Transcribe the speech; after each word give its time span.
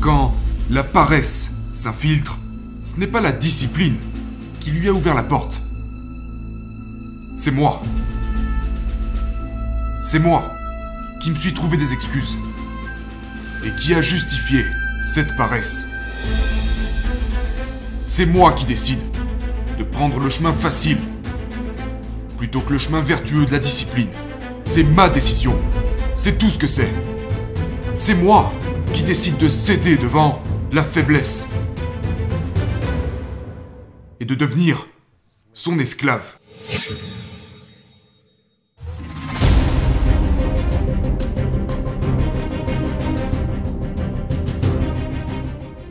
Quand 0.00 0.34
la 0.70 0.84
paresse 0.84 1.52
s'infiltre, 1.72 2.38
ce 2.82 2.98
n'est 2.98 3.06
pas 3.06 3.20
la 3.20 3.32
discipline 3.32 3.96
qui 4.60 4.70
lui 4.70 4.88
a 4.88 4.92
ouvert 4.92 5.14
la 5.14 5.22
porte. 5.22 5.62
C'est 7.36 7.50
moi. 7.50 7.82
C'est 10.02 10.18
moi 10.18 10.50
qui 11.20 11.30
me 11.30 11.36
suis 11.36 11.52
trouvé 11.52 11.76
des 11.76 11.92
excuses 11.92 12.38
et 13.64 13.70
qui 13.74 13.94
a 13.94 14.00
justifié 14.00 14.64
cette 15.02 15.36
paresse. 15.36 15.88
C'est 18.06 18.26
moi 18.26 18.52
qui 18.52 18.64
décide 18.64 19.00
de 19.78 19.82
prendre 19.82 20.20
le 20.20 20.30
chemin 20.30 20.52
facile 20.52 20.98
plutôt 22.38 22.60
que 22.60 22.72
le 22.72 22.78
chemin 22.78 23.00
vertueux 23.00 23.44
de 23.44 23.52
la 23.52 23.58
discipline. 23.58 24.08
C'est 24.64 24.84
ma 24.84 25.08
décision. 25.08 25.58
C'est 26.14 26.38
tout 26.38 26.48
ce 26.48 26.58
que 26.58 26.66
c'est. 26.66 26.92
C'est 27.96 28.14
moi 28.14 28.52
qui 28.96 29.02
décide 29.02 29.36
de 29.36 29.46
céder 29.46 29.98
devant 29.98 30.40
la 30.72 30.82
faiblesse 30.82 31.46
et 34.20 34.24
de 34.24 34.34
devenir 34.34 34.88
son 35.52 35.78
esclave. 35.78 36.38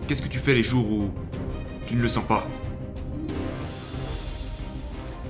Qu'est-ce 0.08 0.24
que 0.24 0.28
tu 0.28 0.40
fais 0.40 0.56
les 0.56 0.64
jours 0.64 0.90
où 0.92 1.12
tu 1.86 1.96
ne 1.96 2.02
le 2.02 2.08
sens 2.08 2.26
pas? 2.26 2.48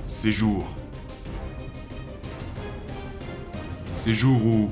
Ces 0.06 0.32
jours. 0.32 0.66
Ces 3.92 4.14
jours 4.14 4.46
où 4.46 4.70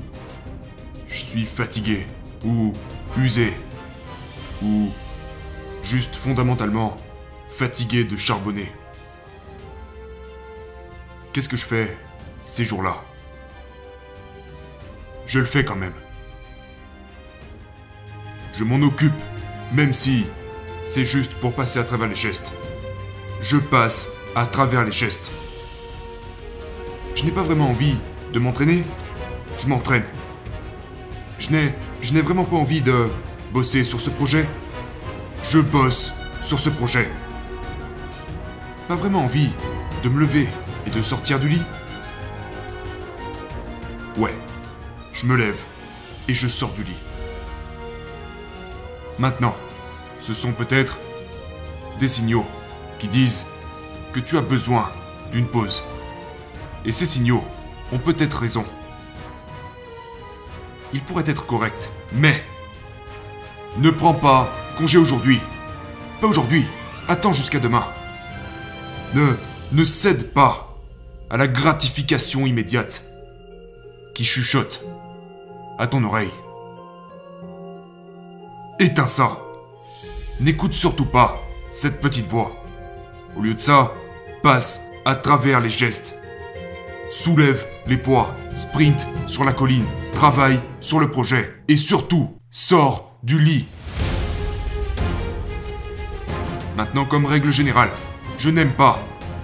je 1.07 1.21
suis 1.21 1.45
fatigué, 1.45 2.07
ou 2.43 2.73
usé, 3.17 3.53
ou 4.61 4.89
juste 5.83 6.15
fondamentalement 6.15 6.97
fatigué 7.49 8.03
de 8.03 8.15
charbonner. 8.17 8.71
Qu'est-ce 11.31 11.49
que 11.49 11.57
je 11.57 11.65
fais 11.65 11.97
ces 12.43 12.65
jours-là? 12.65 12.95
Je 15.27 15.39
le 15.39 15.45
fais 15.45 15.65
quand 15.65 15.75
même. 15.75 15.93
Je 18.53 18.63
m'en 18.63 18.85
occupe, 18.85 19.13
même 19.73 19.93
si 19.93 20.25
c'est 20.85 21.05
juste 21.05 21.33
pour 21.35 21.53
passer 21.53 21.79
à 21.79 21.83
travers 21.83 22.07
les 22.07 22.15
gestes. 22.15 22.53
Je 23.41 23.57
passe 23.57 24.09
à 24.35 24.45
travers 24.45 24.85
les 24.85 24.91
gestes. 24.91 25.31
Je 27.15 27.23
n'ai 27.23 27.31
pas 27.31 27.43
vraiment 27.43 27.69
envie 27.69 27.97
de 28.33 28.39
m'entraîner. 28.39 28.83
Je 29.57 29.67
m'entraîne. 29.67 30.05
Je 31.39 31.49
n'ai, 31.49 31.73
je 32.05 32.13
n'ai 32.13 32.21
vraiment 32.21 32.43
pas 32.43 32.55
envie 32.55 32.83
de 32.83 33.09
bosser 33.51 33.83
sur 33.83 33.99
ce 33.99 34.11
projet. 34.11 34.47
Je 35.49 35.57
bosse 35.57 36.13
sur 36.43 36.59
ce 36.59 36.69
projet. 36.69 37.11
Pas 38.87 38.95
vraiment 38.95 39.23
envie 39.23 39.49
de 40.03 40.09
me 40.09 40.19
lever 40.19 40.47
et 40.85 40.91
de 40.91 41.01
sortir 41.01 41.39
du 41.39 41.49
lit. 41.49 41.63
Ouais, 44.17 44.37
je 45.13 45.25
me 45.25 45.35
lève 45.35 45.57
et 46.27 46.35
je 46.35 46.47
sors 46.47 46.73
du 46.73 46.83
lit. 46.83 47.01
Maintenant, 49.17 49.55
ce 50.19 50.35
sont 50.35 50.53
peut-être 50.53 50.99
des 51.97 52.07
signaux 52.07 52.45
qui 52.99 53.07
disent 53.07 53.47
que 54.13 54.19
tu 54.19 54.37
as 54.37 54.41
besoin 54.41 54.91
d'une 55.31 55.47
pause. 55.47 55.81
Et 56.85 56.91
ces 56.91 57.07
signaux 57.07 57.43
ont 57.91 57.97
peut-être 57.97 58.37
raison. 58.37 58.63
Ils 60.95 61.01
pourraient 61.01 61.23
être 61.27 61.45
corrects, 61.45 61.89
mais 62.13 62.41
ne 63.79 63.89
prends 63.89 64.13
pas 64.13 64.49
congé 64.77 64.97
aujourd'hui. 64.97 65.41
Pas 66.21 66.27
aujourd'hui. 66.27 66.65
Attends 67.09 67.33
jusqu'à 67.33 67.59
demain. 67.59 67.85
Ne, 69.13 69.35
ne 69.73 69.83
cède 69.83 70.31
pas 70.31 70.79
à 71.29 71.35
la 71.35 71.47
gratification 71.47 72.45
immédiate 72.45 73.03
qui 74.13 74.23
chuchote 74.23 74.85
à 75.77 75.87
ton 75.87 76.01
oreille. 76.05 76.31
Éteins 78.79 79.05
ça. 79.05 79.41
N'écoute 80.39 80.75
surtout 80.75 81.07
pas 81.07 81.41
cette 81.73 81.99
petite 81.99 82.27
voix. 82.29 82.55
Au 83.35 83.41
lieu 83.41 83.53
de 83.53 83.59
ça, 83.59 83.91
passe 84.43 84.83
à 85.03 85.15
travers 85.15 85.59
les 85.59 85.67
gestes. 85.67 86.17
Soulève 87.11 87.67
les 87.85 87.97
poids, 87.97 88.33
sprint 88.55 89.05
sur 89.27 89.43
la 89.43 89.51
colline, 89.51 89.85
travaille 90.15 90.59
sur 90.79 90.99
le 90.99 91.11
projet 91.11 91.53
et 91.67 91.75
surtout, 91.75 92.39
sors 92.49 93.19
du 93.21 93.39
lit. 93.39 93.67
Maintenant, 96.75 97.05
comme 97.05 97.25
règle 97.25 97.51
générale, 97.51 97.89
je 98.39 98.49
n'aime 98.49 98.71
pas 98.71 98.99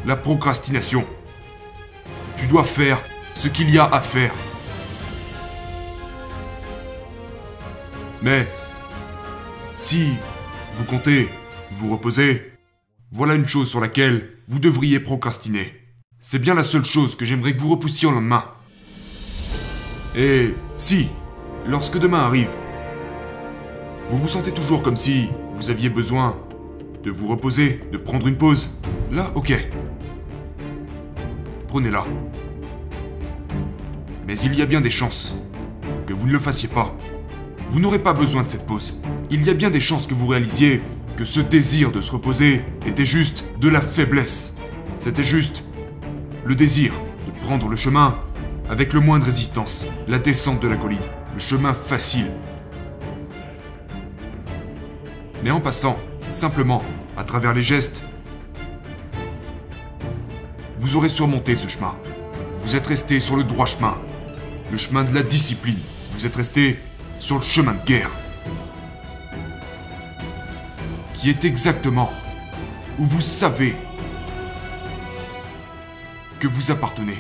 la 0.06 0.16
procrastination. 0.16 1.06
Tu 2.38 2.48
dois 2.48 2.64
faire 2.64 3.04
ce 3.36 3.48
qu'il 3.48 3.70
y 3.70 3.78
a 3.78 3.86
à 3.86 4.02
faire. 4.02 4.34
Mais 8.24 8.48
si 9.76 10.14
vous 10.76 10.86
comptez 10.86 11.30
vous 11.74 11.92
reposer, 11.92 12.54
voilà 13.12 13.36
une 13.36 13.48
chose 13.48 13.70
sur 13.70 13.82
laquelle 13.82 14.38
vous 14.48 14.60
devriez 14.60 15.00
procrastiner. 15.00 15.74
C'est 16.20 16.42
bien 16.42 16.54
la 16.54 16.64
seule 16.64 16.86
chose 16.86 17.16
que 17.16 17.26
j'aimerais 17.26 17.56
que 17.56 17.62
vous 17.62 17.72
repoussiez 17.72 18.08
au 18.08 18.12
lendemain. 18.12 18.46
Et 20.16 20.54
si, 20.76 21.08
lorsque 21.66 21.98
demain 21.98 22.20
arrive, 22.20 22.50
vous 24.10 24.18
vous 24.18 24.28
sentez 24.28 24.52
toujours 24.52 24.82
comme 24.82 24.98
si 24.98 25.30
vous 25.56 25.70
aviez 25.70 25.90
besoin 25.90 26.38
de 27.04 27.12
vous 27.12 27.28
reposer, 27.28 27.82
de 27.92 27.98
prendre 27.98 28.28
une 28.28 28.36
pause, 28.36 28.78
là, 29.12 29.32
ok. 29.36 29.54
Prenez-la. 31.70 32.04
Mais 34.28 34.38
il 34.40 34.54
y 34.56 34.62
a 34.62 34.66
bien 34.66 34.82
des 34.82 34.90
chances 34.90 35.36
que 36.06 36.14
vous 36.14 36.28
ne 36.28 36.34
le 36.34 36.40
fassiez 36.40 36.68
pas. 36.68 36.96
Vous 37.70 37.80
n'aurez 37.80 38.00
pas 38.00 38.14
besoin 38.14 38.44
de 38.44 38.50
cette 38.50 38.66
pause. 38.66 39.02
Il 39.30 39.44
y 39.46 39.50
a 39.50 39.54
bien 39.54 39.70
des 39.70 39.80
chances 39.80 40.08
que 40.08 40.14
vous 40.14 40.28
réalisiez 40.28 40.82
que 41.16 41.24
ce 41.24 41.40
désir 41.40 41.92
de 41.92 42.02
se 42.02 42.12
reposer 42.12 42.64
était 42.86 43.06
juste 43.06 43.46
de 43.62 43.70
la 43.70 43.80
faiblesse. 43.80 44.58
C'était 44.98 45.24
juste 45.24 45.64
le 46.44 46.54
désir 46.54 46.92
de 47.26 47.46
prendre 47.46 47.70
le 47.70 47.78
chemin 47.78 48.20
avec 48.72 48.94
le 48.94 49.02
moins 49.02 49.20
de 49.20 49.26
résistance, 49.26 49.86
la 50.08 50.18
descente 50.18 50.62
de 50.62 50.68
la 50.70 50.78
colline, 50.78 51.02
le 51.34 51.40
chemin 51.40 51.74
facile. 51.74 52.32
Mais 55.44 55.52
en 55.52 55.60
passant, 55.60 56.00
simplement, 56.30 56.82
à 57.18 57.26
travers 57.26 57.54
les 57.54 57.62
gestes, 57.62 58.02
vous 60.78 60.96
aurez 60.96 61.10
surmonté 61.10 61.54
ce 61.54 61.68
chemin. 61.68 61.98
Vous 62.56 62.78
êtes 62.78 62.88
resté 62.88 63.20
sur 63.20 63.36
le 63.36 63.44
droit 63.44 63.66
chemin, 63.66 63.98
le 64.72 64.78
chemin 64.78 65.04
de 65.04 65.14
la 65.14 65.22
discipline. 65.22 65.80
Vous 66.14 66.26
êtes 66.26 66.38
resté 66.38 66.80
sur 67.20 67.36
le 67.36 67.42
chemin 67.42 67.74
de 67.74 67.84
guerre. 67.84 68.12
Qui 71.14 71.30
est 71.30 71.44
exactement 71.44 72.10
où 73.00 73.06
vous 73.06 73.22
savez 73.22 73.76
que 76.40 76.48
vous 76.48 76.72
appartenez. 76.72 77.18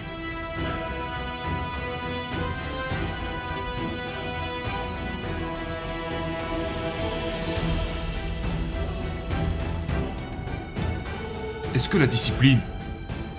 Est-ce 11.74 11.88
que 11.88 11.98
la 11.98 12.08
discipline 12.08 12.60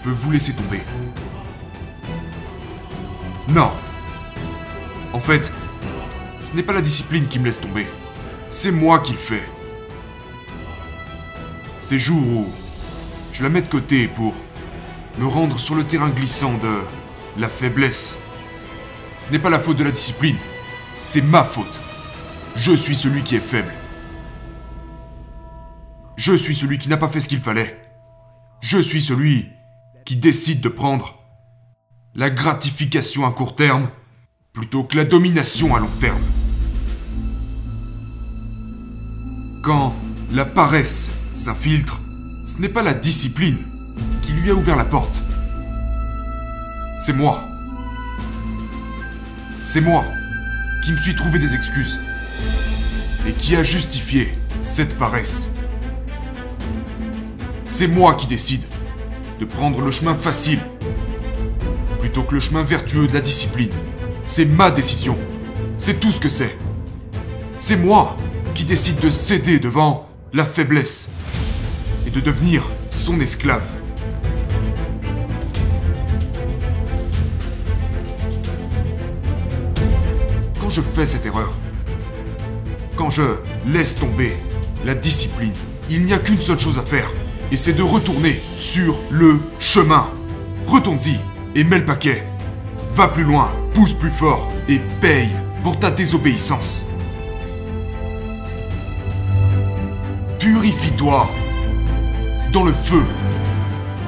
peut 0.03 0.11
vous 0.11 0.31
laisser 0.31 0.53
tomber? 0.53 0.81
Non. 3.49 3.73
En 5.13 5.21
fait, 5.21 5.53
ce 6.43 6.53
n'est 6.55 6.63
pas 6.63 6.73
la 6.73 6.81
discipline 6.81 7.29
qui 7.29 7.39
me 7.39 7.45
laisse 7.45 7.61
tomber. 7.61 7.87
C'est 8.49 8.71
moi 8.71 9.01
qui 9.01 9.13
le 9.13 9.19
fais. 9.19 9.43
Ces 11.79 11.99
jours 11.99 12.27
où 12.27 12.47
je 13.33 13.43
la 13.43 13.49
mets 13.49 13.63
de 13.63 13.69
côté 13.69 14.09
pour 14.09 14.35
me 15.19 15.27
rendre 15.27 15.59
sur 15.59 15.75
le 15.75 15.85
terrain 15.85 16.11
glissant 16.11 16.55
de 16.59 16.81
la 17.37 17.49
faiblesse. 17.49 18.19
Ce 19.19 19.31
n'est 19.31 19.39
pas 19.39 19.51
la 19.51 19.61
faute 19.61 19.77
de 19.77 19.85
la 19.85 19.91
discipline, 19.91 20.37
c'est 21.01 21.23
ma 21.23 21.45
faute. 21.45 21.81
Je 22.57 22.73
suis 22.73 22.97
celui 22.97 23.23
qui 23.23 23.37
est 23.37 23.41
faible. 23.41 23.73
Je 26.17 26.35
suis 26.35 26.55
celui 26.55 26.79
qui 26.79 26.89
n'a 26.89 26.97
pas 26.97 27.09
fait 27.09 27.21
ce 27.21 27.29
qu'il 27.29 27.41
fallait. 27.41 27.82
Je 28.63 28.79
suis 28.79 29.03
celui 29.03 29.49
qui 30.05 30.15
décide 30.15 30.61
de 30.61 30.69
prendre 30.69 31.19
la 32.15 32.31
gratification 32.31 33.27
à 33.27 33.33
court 33.33 33.57
terme 33.57 33.91
plutôt 34.53 34.85
que 34.85 34.97
la 34.97 35.05
domination 35.05 35.75
à 35.75 35.81
long 35.81 35.91
terme. 35.99 36.23
Quand 39.65 39.97
la 40.31 40.45
paresse 40.45 41.11
s'infiltre, 41.35 42.01
ce 42.47 42.59
n'est 42.59 42.69
pas 42.69 42.85
la 42.85 42.95
discipline 42.95 43.59
qui 44.23 44.33
lui 44.33 44.51
a 44.51 44.55
ouvert 44.55 44.77
la 44.77 44.85
porte. 44.85 45.25
C'est 47.01 47.15
moi. 47.15 47.43
C'est 49.65 49.81
moi 49.81 50.05
qui 50.85 50.93
me 50.93 50.99
suis 50.99 51.17
trouvé 51.17 51.41
des 51.41 51.57
excuses 51.57 51.99
et 53.27 53.33
qui 53.33 53.57
a 53.57 53.65
justifié 53.65 54.39
cette 54.63 54.97
paresse. 54.97 55.53
C'est 57.73 57.87
moi 57.87 58.15
qui 58.17 58.27
décide 58.27 58.61
de 59.41 59.47
prendre 59.47 59.81
le 59.81 59.91
chemin 59.91 60.15
facile 60.15 60.61
plutôt 62.01 62.23
que 62.23 62.35
le 62.35 62.41
chemin 62.41 62.63
vertueux 62.63 63.07
de 63.07 63.15
la 63.15 63.23
discipline. 63.23 63.71
C'est 64.27 64.45
ma 64.45 64.71
décision. 64.71 65.17
C'est 65.79 65.99
tout 65.99 66.13
ce 66.13 66.21
que 66.21 66.29
c'est. 66.29 66.55
C'est 67.59 67.77
moi 67.77 68.15
qui 68.55 68.67
décide 68.67 69.01
de 69.01 69.09
céder 69.09 69.59
devant 69.59 70.07
la 70.35 70.45
faiblesse 70.45 71.13
et 72.07 72.11
de 72.11 72.21
devenir 72.21 72.63
son 72.95 73.19
esclave. 73.21 73.67
Quand 80.61 80.69
je 80.69 80.83
fais 80.83 81.07
cette 81.07 81.25
erreur, 81.25 81.57
quand 82.97 83.09
je 83.09 83.23
laisse 83.67 83.95
tomber 83.95 84.37
la 84.85 84.95
discipline, 84.95 85.55
il 85.89 86.05
n'y 86.05 86.13
a 86.13 86.19
qu'une 86.19 86.41
seule 86.41 86.59
chose 86.59 86.79
à 86.79 86.83
faire, 86.83 87.11
et 87.53 87.57
c'est 87.57 87.75
de 87.75 87.83
retourner 87.83 88.41
sur 88.57 88.99
le 89.11 89.39
chemin. 89.59 90.09
Retourne-y 90.67 91.21
et 91.55 91.65
mets 91.65 91.79
le 91.79 91.85
paquet. 91.85 92.27
Va 92.95 93.09
plus 93.09 93.25
loin, 93.25 93.53
pousse 93.75 93.93
plus 93.93 94.11
fort 94.11 94.49
et 94.69 94.81
paye 95.03 95.29
pour 95.63 95.79
ta 95.79 95.91
désobéissance. 95.91 96.85
Purifie-toi 100.39 101.31
dans 102.53 102.65
le 102.65 102.73
feu, 102.73 103.03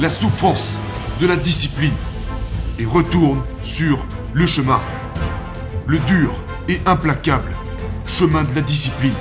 la 0.01 0.11
souffrance 0.11 0.79
de 1.21 1.27
la 1.27 1.37
discipline 1.37 1.95
et 2.79 2.87
retourne 2.87 3.43
sur 3.63 4.07
le 4.33 4.47
chemin. 4.47 4.81
Le 5.87 5.99
dur 5.99 6.33
et 6.69 6.81
implacable 6.87 7.55
chemin 8.07 8.43
de 8.43 8.55
la 8.55 8.63
discipline. 8.63 9.15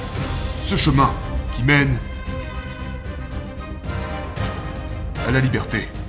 Ce 0.62 0.78
chemin 0.78 1.12
qui 1.52 1.64
mène 1.64 1.98
la 5.34 5.40
liberté. 5.40 6.03